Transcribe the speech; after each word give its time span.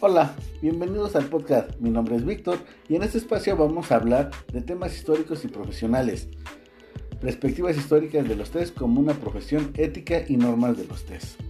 Hola, 0.00 0.36
bienvenidos 0.60 1.16
al 1.16 1.24
podcast. 1.24 1.70
Mi 1.80 1.88
nombre 1.88 2.16
es 2.16 2.26
Víctor 2.26 2.58
y 2.86 2.96
en 2.96 3.02
este 3.02 3.16
espacio 3.16 3.56
vamos 3.56 3.90
a 3.90 3.96
hablar 3.96 4.30
de 4.52 4.60
temas 4.60 4.94
históricos 4.94 5.42
y 5.46 5.48
profesionales, 5.48 6.28
perspectivas 7.18 7.78
históricas 7.78 8.28
de 8.28 8.36
los 8.36 8.50
test 8.50 8.76
como 8.76 9.00
una 9.00 9.14
profesión 9.14 9.70
ética 9.78 10.22
y 10.28 10.36
normas 10.36 10.76
de 10.76 10.84
los 10.84 11.06
test. 11.06 11.40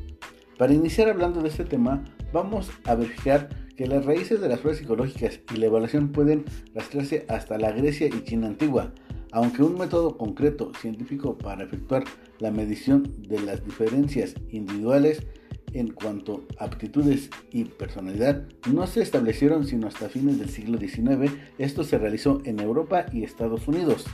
Para 0.59 0.73
iniciar 0.73 1.09
hablando 1.09 1.43
de 1.43 1.49
este 1.49 1.65
tema, 1.65 2.05
vamos 2.33 2.71
a 2.85 2.95
verificar 2.95 3.49
que 3.77 3.89
las 3.89 4.07
raíces 4.07 4.41
de 4.41 4.49
las 4.49 4.61
pruebas 4.61 4.79
psicológicas 4.79 5.41
y 5.53 5.57
la 5.57 5.67
evaluación 5.67 6.13
pueden 6.13 6.45
rastrearse 6.73 7.27
hasta 7.29 7.59
la 7.59 7.73
Grecia 7.73 8.07
y 8.07 8.23
China 8.23 8.47
antigua, 8.47 8.93
aunque 9.33 9.65
un 9.65 9.77
método 9.77 10.17
concreto 10.17 10.71
científico 10.81 11.37
para 11.37 11.65
efectuar 11.65 12.05
la 12.39 12.53
medición 12.53 13.13
de 13.27 13.41
las 13.41 13.65
diferencias 13.65 14.37
individuales 14.51 15.27
en 15.73 15.93
cuanto 15.93 16.47
a 16.59 16.65
aptitudes 16.65 17.31
y 17.51 17.65
personalidad 17.65 18.45
no 18.73 18.87
se 18.87 19.03
establecieron 19.03 19.67
sino 19.67 19.87
hasta 19.87 20.09
fines 20.09 20.39
del 20.39 20.49
siglo 20.49 20.79
XIX. 20.79 21.33
Esto 21.59 21.85
se 21.85 21.99
realizó 21.99 22.41
en 22.45 22.61
Europa 22.61 23.07
y 23.13 23.25
Estados 23.25 23.69
Unidos. 23.69 24.07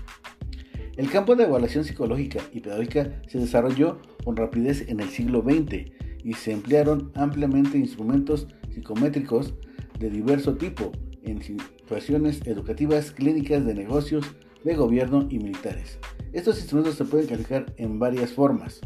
El 0.96 1.10
campo 1.10 1.36
de 1.36 1.44
evaluación 1.44 1.84
psicológica 1.84 2.40
y 2.52 2.60
pedagógica 2.60 3.22
se 3.26 3.38
desarrolló 3.38 4.00
con 4.24 4.36
rapidez 4.36 4.88
en 4.88 5.00
el 5.00 5.08
siglo 5.08 5.42
XX 5.42 5.90
y 6.22 6.34
se 6.34 6.52
emplearon 6.52 7.10
ampliamente 7.14 7.78
instrumentos 7.78 8.46
psicométricos 8.74 9.54
de 9.98 10.10
diverso 10.10 10.56
tipo 10.56 10.92
en 11.22 11.42
situaciones 11.42 12.40
educativas, 12.46 13.10
clínicas, 13.12 13.64
de 13.64 13.74
negocios, 13.74 14.26
de 14.64 14.74
gobierno 14.74 15.26
y 15.30 15.38
militares. 15.38 15.98
Estos 16.32 16.58
instrumentos 16.58 16.96
se 16.96 17.04
pueden 17.04 17.26
calificar 17.26 17.72
en 17.76 17.98
varias 17.98 18.32
formas, 18.32 18.80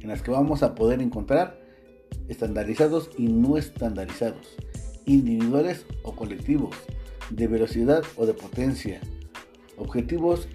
en 0.00 0.08
las 0.08 0.22
que 0.22 0.30
vamos 0.30 0.62
a 0.62 0.74
poder 0.74 1.00
encontrar 1.00 1.60
estandarizados 2.28 3.10
y 3.16 3.28
no 3.28 3.56
estandarizados, 3.56 4.56
individuales 5.06 5.86
o 6.02 6.14
colectivos, 6.14 6.76
de 7.30 7.46
velocidad 7.46 8.02
o 8.16 8.26
de 8.26 8.34
potencia, 8.34 9.00
objetivos 9.76 10.48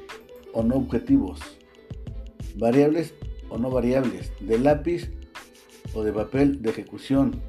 o 0.54 0.64
no 0.64 0.76
objetivos, 0.76 1.40
variables 2.56 3.14
o 3.50 3.58
no 3.58 3.70
variables, 3.70 4.32
de 4.40 4.60
lápiz 4.60 5.12
o 5.94 6.04
de 6.04 6.14
papel 6.14 6.62
de 6.62 6.70
ejecución, 6.70 7.42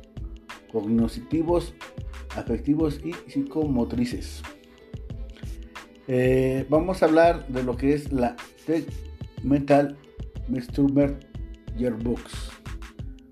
cognitivos, 0.73 1.75
afectivos 2.37 3.01
y 3.05 3.13
psicomotrices. 3.31 4.43
Eh, 6.09 6.67
vamos 6.69 7.03
a 7.03 7.07
hablar 7.07 7.47
de 7.49 7.63
lo 7.63 7.77
que 7.77 7.95
es 7.95 8.13
la 8.13 8.37
Tech 8.67 8.85
Mental 9.43 9.97
Mesturmer 10.49 11.19
Yearbooks 11.79 12.64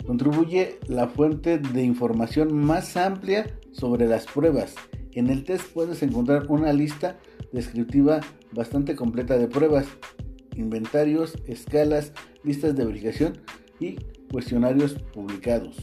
contribuye 0.06 0.78
la 0.88 1.08
fuente 1.08 1.58
de 1.58 1.82
información 1.82 2.54
más 2.54 2.96
amplia 2.96 3.46
sobre 3.72 4.06
las 4.06 4.26
pruebas. 4.26 4.74
En 5.12 5.28
el 5.28 5.44
test 5.44 5.66
puedes 5.72 6.02
encontrar 6.02 6.46
una 6.48 6.72
lista 6.72 7.18
descriptiva 7.52 8.20
bastante 8.52 8.96
completa 8.96 9.36
de 9.36 9.48
pruebas, 9.48 9.86
inventarios, 10.56 11.34
escalas, 11.46 12.12
listas 12.44 12.74
de 12.74 12.84
verificación 12.84 13.38
y 13.78 13.96
cuestionarios 14.30 14.94
publicados. 15.12 15.76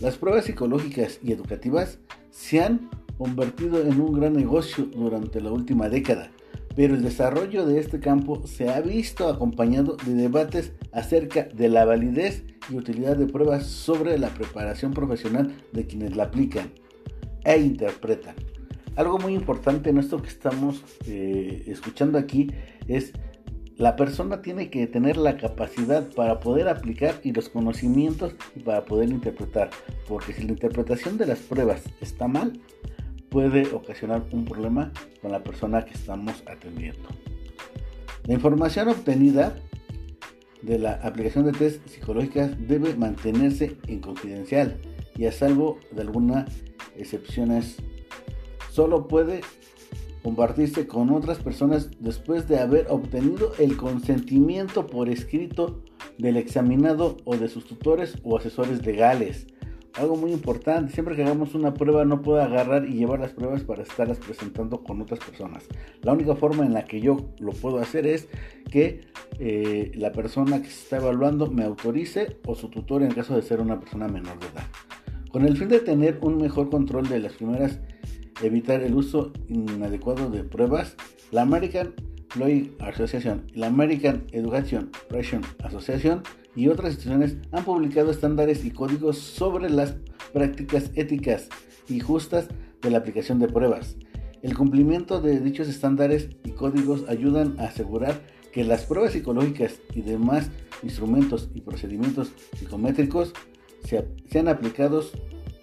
Las 0.00 0.16
pruebas 0.16 0.44
psicológicas 0.44 1.18
y 1.22 1.32
educativas 1.32 1.98
se 2.30 2.60
han 2.60 2.90
convertido 3.18 3.82
en 3.82 4.00
un 4.00 4.12
gran 4.12 4.32
negocio 4.32 4.84
durante 4.84 5.40
la 5.40 5.50
última 5.50 5.88
década 5.88 6.30
pero 6.78 6.94
el 6.94 7.02
desarrollo 7.02 7.66
de 7.66 7.80
este 7.80 7.98
campo 7.98 8.46
se 8.46 8.70
ha 8.70 8.80
visto 8.80 9.28
acompañado 9.28 9.96
de 10.06 10.14
debates 10.14 10.70
acerca 10.92 11.48
de 11.52 11.68
la 11.68 11.84
validez 11.84 12.44
y 12.68 12.76
utilidad 12.76 13.16
de 13.16 13.26
pruebas 13.26 13.66
sobre 13.66 14.18
la 14.18 14.28
preparación 14.28 14.92
profesional 14.92 15.54
de 15.72 15.86
quienes 15.86 16.16
la 16.16 16.24
aplican 16.24 16.70
e 17.44 17.58
interpretan. 17.58 18.34
Algo 18.96 19.18
muy 19.18 19.34
importante 19.34 19.90
en 19.90 19.98
esto 19.98 20.20
que 20.20 20.28
estamos 20.28 20.82
eh, 21.06 21.64
escuchando 21.66 22.18
aquí 22.18 22.50
es 22.88 23.12
la 23.76 23.94
persona 23.94 24.42
tiene 24.42 24.70
que 24.70 24.88
tener 24.88 25.16
la 25.16 25.36
capacidad 25.36 26.08
para 26.14 26.40
poder 26.40 26.68
aplicar 26.68 27.20
y 27.22 27.32
los 27.32 27.48
conocimientos 27.48 28.34
para 28.64 28.84
poder 28.84 29.08
interpretar, 29.08 29.70
porque 30.08 30.32
si 30.32 30.42
la 30.42 30.50
interpretación 30.50 31.16
de 31.16 31.26
las 31.26 31.38
pruebas 31.38 31.84
está 32.00 32.26
mal, 32.26 32.60
puede 33.28 33.72
ocasionar 33.72 34.24
un 34.32 34.44
problema 34.44 34.92
con 35.22 35.30
la 35.30 35.44
persona 35.44 35.84
que 35.84 35.94
estamos 35.94 36.42
atendiendo. 36.46 37.08
La 38.24 38.34
información 38.34 38.88
obtenida 38.88 39.56
de 40.62 40.78
la 40.78 40.94
aplicación 40.94 41.44
de 41.46 41.52
test 41.52 41.86
psicológicas 41.88 42.50
debe 42.66 42.94
mantenerse 42.94 43.76
en 43.86 44.00
confidencial 44.00 44.80
y 45.16 45.26
a 45.26 45.32
salvo 45.32 45.78
de 45.92 46.02
algunas 46.02 46.50
excepciones. 46.96 47.76
Solo 48.70 49.08
puede 49.08 49.40
compartirse 50.22 50.86
con 50.86 51.10
otras 51.10 51.38
personas 51.38 51.90
después 52.00 52.48
de 52.48 52.58
haber 52.58 52.86
obtenido 52.90 53.52
el 53.58 53.76
consentimiento 53.76 54.86
por 54.86 55.08
escrito 55.08 55.82
del 56.18 56.36
examinado 56.36 57.16
o 57.24 57.36
de 57.36 57.48
sus 57.48 57.64
tutores 57.64 58.16
o 58.24 58.36
asesores 58.36 58.84
legales 58.84 59.46
algo 59.98 60.16
muy 60.16 60.32
importante, 60.32 60.92
siempre 60.92 61.16
que 61.16 61.22
hagamos 61.22 61.54
una 61.54 61.74
prueba 61.74 62.04
no 62.04 62.22
puedo 62.22 62.40
agarrar 62.40 62.86
y 62.86 62.94
llevar 62.94 63.20
las 63.20 63.32
pruebas 63.32 63.62
para 63.62 63.82
estarlas 63.82 64.18
presentando 64.18 64.82
con 64.82 65.00
otras 65.00 65.20
personas. 65.20 65.64
La 66.02 66.12
única 66.12 66.36
forma 66.36 66.64
en 66.64 66.72
la 66.72 66.84
que 66.84 67.00
yo 67.00 67.30
lo 67.38 67.52
puedo 67.52 67.78
hacer 67.78 68.06
es 68.06 68.28
que 68.70 69.00
eh, 69.38 69.92
la 69.94 70.12
persona 70.12 70.62
que 70.62 70.68
se 70.68 70.82
está 70.82 70.96
evaluando 70.98 71.50
me 71.50 71.64
autorice 71.64 72.38
o 72.46 72.54
su 72.54 72.68
tutor 72.68 73.02
en 73.02 73.10
caso 73.10 73.34
de 73.34 73.42
ser 73.42 73.60
una 73.60 73.80
persona 73.80 74.08
menor 74.08 74.38
de 74.38 74.46
edad. 74.46 74.66
Con 75.30 75.44
el 75.44 75.56
fin 75.56 75.68
de 75.68 75.80
tener 75.80 76.18
un 76.22 76.38
mejor 76.38 76.70
control 76.70 77.08
de 77.08 77.18
las 77.18 77.34
primeras, 77.34 77.80
evitar 78.42 78.82
el 78.82 78.94
uso 78.94 79.32
inadecuado 79.48 80.30
de 80.30 80.44
pruebas, 80.44 80.96
la 81.30 81.42
American 81.42 81.94
Lawyer 82.36 82.70
Association 82.80 83.44
y 83.52 83.58
la 83.58 83.66
American 83.66 84.24
Education 84.32 84.90
Association 85.64 86.22
y 86.58 86.66
otras 86.66 86.94
instituciones 86.94 87.36
han 87.52 87.64
publicado 87.64 88.10
estándares 88.10 88.64
y 88.64 88.72
códigos 88.72 89.16
sobre 89.16 89.70
las 89.70 89.94
prácticas 90.32 90.90
éticas 90.96 91.48
y 91.88 92.00
justas 92.00 92.48
de 92.82 92.90
la 92.90 92.98
aplicación 92.98 93.38
de 93.38 93.46
pruebas. 93.46 93.94
El 94.42 94.56
cumplimiento 94.56 95.20
de 95.20 95.38
dichos 95.38 95.68
estándares 95.68 96.30
y 96.44 96.50
códigos 96.50 97.08
ayudan 97.08 97.54
a 97.60 97.66
asegurar 97.66 98.20
que 98.52 98.64
las 98.64 98.86
pruebas 98.86 99.12
psicológicas 99.12 99.78
y 99.94 100.02
demás 100.02 100.50
instrumentos 100.82 101.48
y 101.54 101.60
procedimientos 101.60 102.32
psicométricos 102.56 103.34
sean 104.28 104.48
aplicados 104.48 105.12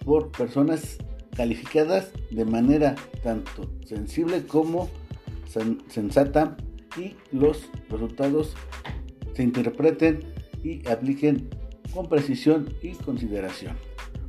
por 0.02 0.30
personas 0.30 0.96
calificadas 1.36 2.10
de 2.30 2.46
manera 2.46 2.94
tanto 3.22 3.70
sensible 3.84 4.46
como 4.46 4.88
sensata 5.88 6.56
y 6.96 7.16
los 7.32 7.68
resultados 7.90 8.54
se 9.34 9.42
interpreten 9.42 10.35
y 10.62 10.86
apliquen 10.88 11.48
con 11.92 12.08
precisión 12.08 12.68
y 12.82 12.92
consideración. 12.92 13.76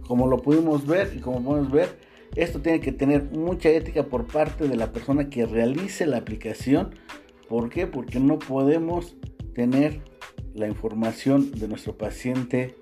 Como 0.07 0.27
lo 0.27 0.41
pudimos 0.41 0.85
ver 0.85 1.13
y 1.15 1.19
como 1.19 1.43
podemos 1.43 1.71
ver, 1.71 1.89
esto 2.35 2.61
tiene 2.61 2.79
que 2.79 2.91
tener 2.91 3.23
mucha 3.31 3.69
ética 3.69 4.03
por 4.03 4.27
parte 4.27 4.67
de 4.67 4.75
la 4.75 4.91
persona 4.91 5.29
que 5.29 5.45
realice 5.45 6.05
la 6.05 6.17
aplicación. 6.17 6.91
¿Por 7.49 7.69
qué? 7.69 7.87
Porque 7.87 8.19
no 8.19 8.39
podemos 8.39 9.15
tener 9.53 10.01
la 10.53 10.67
información 10.67 11.51
de 11.51 11.67
nuestro 11.67 11.97
paciente 11.97 12.75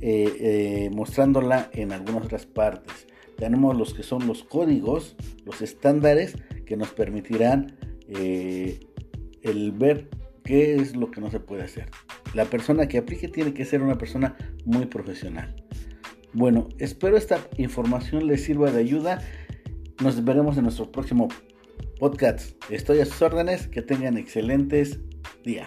eh, 0.00 0.36
eh, 0.40 0.90
mostrándola 0.92 1.70
en 1.72 1.92
algunas 1.92 2.24
otras 2.24 2.46
partes. 2.46 3.06
Tenemos 3.36 3.76
los 3.76 3.94
que 3.94 4.02
son 4.02 4.26
los 4.26 4.44
códigos, 4.44 5.16
los 5.44 5.62
estándares 5.62 6.36
que 6.64 6.76
nos 6.76 6.90
permitirán 6.90 7.76
eh, 8.08 8.80
el 9.42 9.72
ver 9.72 10.08
qué 10.44 10.76
es 10.76 10.96
lo 10.96 11.10
que 11.10 11.20
no 11.20 11.30
se 11.30 11.40
puede 11.40 11.62
hacer. 11.62 11.90
La 12.36 12.44
persona 12.44 12.86
que 12.86 12.98
aplique 12.98 13.28
tiene 13.28 13.54
que 13.54 13.64
ser 13.64 13.80
una 13.80 13.96
persona 13.96 14.36
muy 14.66 14.84
profesional. 14.84 15.56
Bueno, 16.34 16.68
espero 16.78 17.16
esta 17.16 17.38
información 17.56 18.26
les 18.26 18.44
sirva 18.44 18.70
de 18.70 18.78
ayuda. 18.78 19.22
Nos 20.02 20.22
veremos 20.22 20.58
en 20.58 20.64
nuestro 20.64 20.92
próximo 20.92 21.28
podcast. 21.98 22.62
Estoy 22.68 23.00
a 23.00 23.06
sus 23.06 23.22
órdenes. 23.22 23.68
Que 23.68 23.80
tengan 23.80 24.18
excelentes 24.18 25.00
días. 25.44 25.66